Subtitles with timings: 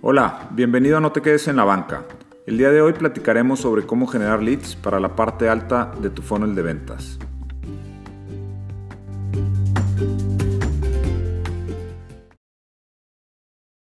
[0.00, 2.06] Hola, bienvenido a No te quedes en la banca.
[2.46, 6.22] El día de hoy platicaremos sobre cómo generar leads para la parte alta de tu
[6.22, 7.18] funnel de ventas.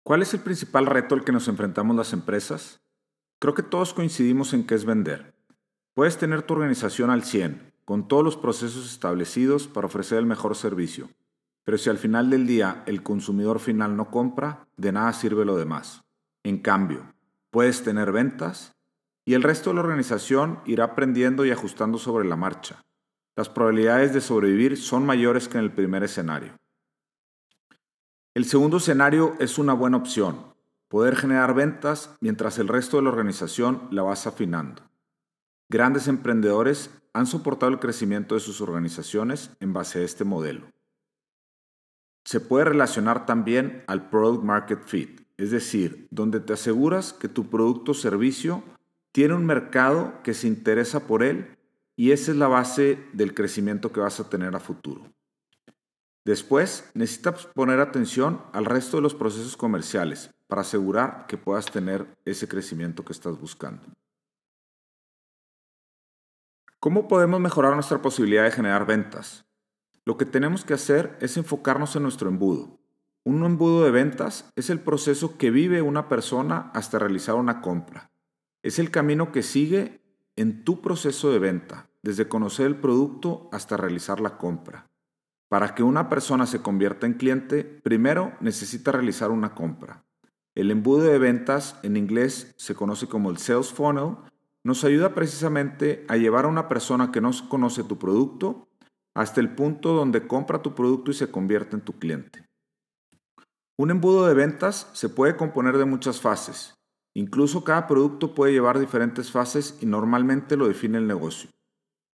[0.02, 2.80] ¿Cuál es el principal reto al que nos enfrentamos las empresas?
[3.38, 5.36] Creo que todos coincidimos en que es vender.
[5.94, 10.56] Puedes tener tu organización al 100, con todos los procesos establecidos para ofrecer el mejor
[10.56, 11.10] servicio.
[11.64, 15.56] Pero si al final del día el consumidor final no compra, de nada sirve lo
[15.56, 16.02] demás.
[16.44, 17.14] En cambio,
[17.50, 18.72] puedes tener ventas
[19.24, 22.82] y el resto de la organización irá aprendiendo y ajustando sobre la marcha.
[23.36, 26.56] Las probabilidades de sobrevivir son mayores que en el primer escenario.
[28.34, 30.52] El segundo escenario es una buena opción,
[30.88, 34.82] poder generar ventas mientras el resto de la organización la vas afinando.
[35.68, 40.66] Grandes emprendedores han soportado el crecimiento de sus organizaciones en base a este modelo.
[42.32, 47.50] Se puede relacionar también al Product Market Fit, es decir, donde te aseguras que tu
[47.50, 48.62] producto o servicio
[49.12, 51.58] tiene un mercado que se interesa por él
[51.94, 55.12] y esa es la base del crecimiento que vas a tener a futuro.
[56.24, 62.16] Después, necesitas poner atención al resto de los procesos comerciales para asegurar que puedas tener
[62.24, 63.82] ese crecimiento que estás buscando.
[66.80, 69.44] ¿Cómo podemos mejorar nuestra posibilidad de generar ventas?
[70.04, 72.80] Lo que tenemos que hacer es enfocarnos en nuestro embudo.
[73.24, 78.10] Un embudo de ventas es el proceso que vive una persona hasta realizar una compra.
[78.64, 80.00] Es el camino que sigue
[80.34, 84.90] en tu proceso de venta, desde conocer el producto hasta realizar la compra.
[85.48, 90.04] Para que una persona se convierta en cliente, primero necesita realizar una compra.
[90.56, 94.16] El embudo de ventas, en inglés se conoce como el sales funnel,
[94.64, 98.68] nos ayuda precisamente a llevar a una persona que no conoce tu producto
[99.14, 102.48] hasta el punto donde compra tu producto y se convierte en tu cliente.
[103.76, 106.74] Un embudo de ventas se puede componer de muchas fases.
[107.14, 111.50] Incluso cada producto puede llevar diferentes fases y normalmente lo define el negocio.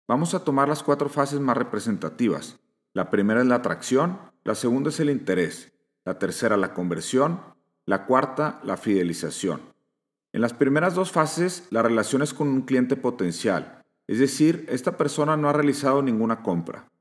[0.08, 2.60] Vamos a tomar las cuatro fases más representativas.
[2.94, 5.74] La primera es la atracción, la segunda es el interés,
[6.06, 7.40] la tercera la conversión,
[7.86, 9.62] la cuarta la fidelización.
[10.32, 14.98] En las primeras dos fases la relación es con un cliente potencial, es decir, esta
[14.98, 16.92] persona no ha realizado ninguna compra.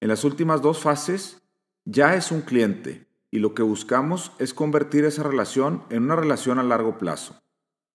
[0.00, 1.42] En las últimas dos fases
[1.84, 6.58] ya es un cliente y lo que buscamos es convertir esa relación en una relación
[6.58, 7.40] a largo plazo.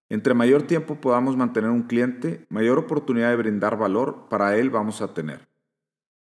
[0.08, 5.02] Entre mayor tiempo podamos mantener un cliente, mayor oportunidad de brindar valor para él vamos
[5.02, 5.48] a tener.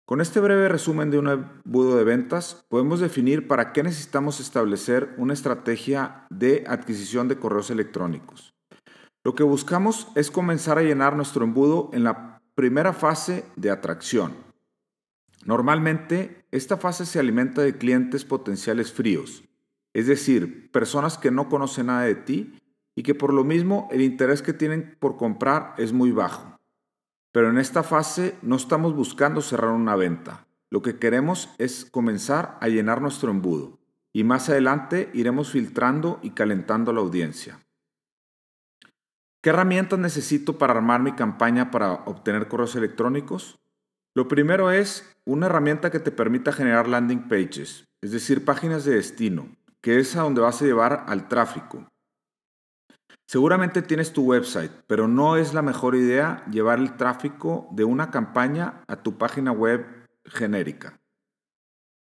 [0.05, 5.15] Con este breve resumen de un embudo de ventas, podemos definir para qué necesitamos establecer
[5.17, 8.53] una estrategia de adquisición de correos electrónicos.
[9.23, 14.33] Lo que buscamos es comenzar a llenar nuestro embudo en la primera fase de atracción.
[15.45, 19.43] Normalmente, esta fase se alimenta de clientes potenciales fríos,
[19.93, 22.59] es decir, personas que no conocen nada de ti
[22.95, 26.59] y que por lo mismo el interés que tienen por comprar es muy bajo.
[27.31, 30.47] Pero en esta fase no estamos buscando cerrar una venta.
[30.69, 33.79] Lo que queremos es comenzar a llenar nuestro embudo
[34.13, 37.59] y más adelante iremos filtrando y calentando la audiencia.
[39.41, 43.59] ¿Qué herramientas necesito para armar mi campaña para obtener correos electrónicos?
[44.13, 48.96] Lo primero es una herramienta que te permita generar landing pages, es decir, páginas de
[48.96, 49.50] destino,
[49.81, 51.88] que es a donde vas a llevar al tráfico.
[53.25, 58.12] Seguramente tienes tu website, pero no es la mejor idea llevar el tráfico de una
[58.12, 59.85] campaña a tu página web
[60.25, 61.00] genérica.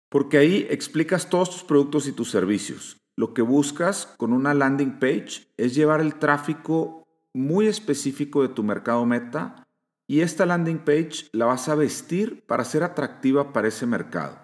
[0.09, 2.97] Porque ahí explicas todos tus productos y tus servicios.
[3.17, 8.63] Lo que buscas con una landing page es llevar el tráfico muy específico de tu
[8.63, 9.67] mercado meta
[10.07, 14.43] y esta landing page la vas a vestir para ser atractiva para ese mercado.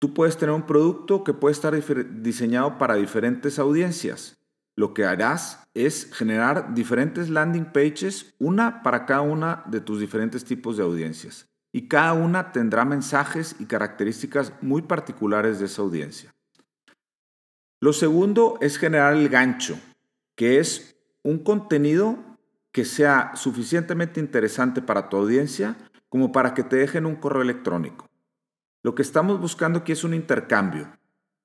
[0.00, 1.74] Tú puedes tener un producto que puede estar
[2.22, 4.38] diseñado para diferentes audiencias.
[4.76, 10.44] Lo que harás es generar diferentes landing pages, una para cada una de tus diferentes
[10.44, 11.48] tipos de audiencias.
[11.72, 16.32] Y cada una tendrá mensajes y características muy particulares de esa audiencia.
[17.80, 19.78] Lo segundo es generar el gancho,
[20.36, 20.97] que es
[21.28, 22.16] un contenido
[22.72, 25.76] que sea suficientemente interesante para tu audiencia
[26.08, 28.06] como para que te dejen un correo electrónico.
[28.82, 30.90] Lo que estamos buscando aquí es un intercambio,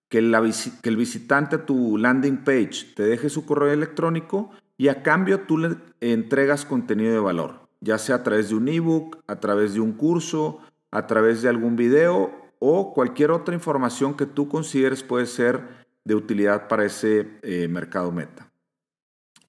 [0.07, 5.41] que, el visitante a tu landing page te deje su correo electrónico y a cambio
[5.41, 9.73] tú le entregas contenido de valor, ya sea a través de un ebook, a través
[9.73, 10.59] de un curso,
[10.91, 16.15] a través de algún video o cualquier otra información que tú consideres puede ser de
[16.15, 18.52] utilidad para ese eh, mercado meta.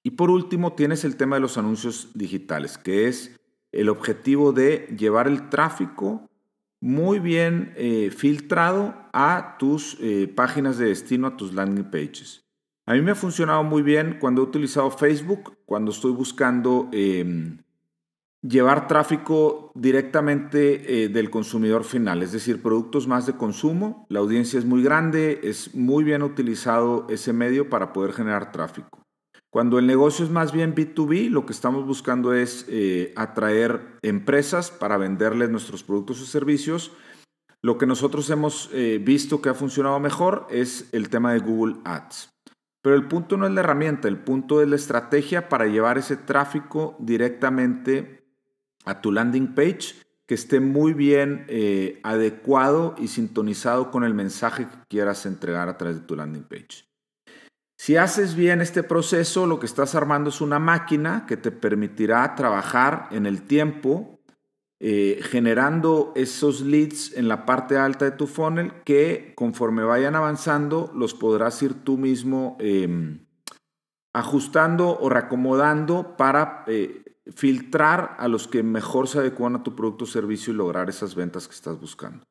[0.06, 3.41] Y por último, tienes el tema de los anuncios digitales, que es
[3.73, 6.29] el objetivo de llevar el tráfico
[6.81, 12.45] muy bien eh, filtrado a tus eh, páginas de destino, a tus landing pages.
[12.85, 17.56] A mí me ha funcionado muy bien cuando he utilizado Facebook, cuando estoy buscando em,
[18.43, 24.05] llevar tráfico directamente eh, del consumidor final, es decir, productos más de consumo.
[24.11, 29.04] La audiencia es muy grande, es muy bien utilizado ese medio para poder generar tráfico.
[29.55, 34.73] Cuando el negocio es más bien B2B, lo que estamos buscando es eh, atraer empresas
[34.73, 36.91] para venderles nuestros productos o servicios.
[37.62, 41.77] Lo que nosotros hemos eh, visto que ha funcionado mejor es el tema de Google
[41.85, 42.31] Ads.
[42.83, 46.17] Pero el punto no es la herramienta, el punto es la estrategia para llevar ese
[46.17, 48.25] tráfico directamente
[48.85, 49.95] a tu landing page
[50.27, 55.79] que esté muy bien eh, adecuado y sintonizado con el mensaje que quieras entregar a
[55.79, 56.93] través de tu landing page.
[57.84, 62.34] Si haces bien este proceso, lo que estás armando es una máquina que te permitirá
[62.34, 64.22] trabajar en el tiempo,
[64.81, 70.90] eh, generando esos leads en la parte alta de tu funnel que conforme vayan avanzando
[70.94, 73.26] los podrás ir tú mismo em,
[74.14, 77.04] ajustando o reacomodando para eh,
[77.34, 81.14] filtrar a los que mejor se adecuan a tu producto o servicio y lograr esas
[81.14, 82.25] ventas que estás buscando.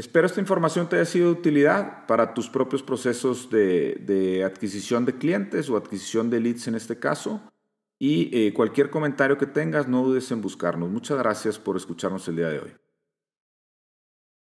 [0.00, 5.18] Espero esta información te haya sido de utilidad para tus propios procesos de, adquisición de
[5.18, 7.42] clientes o adquisición de leads en este caso.
[7.98, 10.88] Y eh, cualquier comentario que tengas, no dudes en buscarnos.
[10.88, 12.72] Muchas gracias por escucharnos el día de hoy.